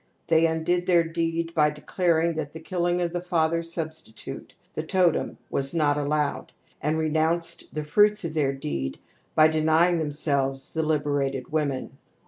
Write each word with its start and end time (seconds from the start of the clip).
They 0.29 0.47
undid 0.47 0.87
their 0.87 1.03
deed 1.03 1.53
by 1.53 1.69
declaring 1.69 2.33
that 2.33 2.53
the 2.53 2.59
killing, 2.59 2.99
of 3.01 3.13
the 3.13 3.21
father 3.21 3.61
substitute, 3.61 4.55
the 4.73 4.81
totem, 4.81 5.37
was 5.51 5.75
not 5.75 5.95
1 5.95 6.05
allowed, 6.07 6.51
and 6.81 6.97
renounced 6.97 7.71
the 7.71 7.83
fruits 7.83 8.25
of 8.25 8.33
their 8.33 8.51
deed 8.51 8.97
by 9.35 9.47
denying 9.47 9.99
themselves 9.99 10.73
the 10.73 10.81
liberated 10.81 11.51
women. 11.51 11.99